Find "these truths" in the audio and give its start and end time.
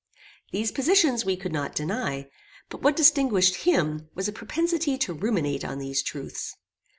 5.77-6.55